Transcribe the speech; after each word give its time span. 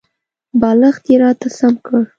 بالښت 0.59 1.03
یې 1.11 1.15
راته 1.23 1.47
سم 1.57 1.73
کړ. 1.85 2.01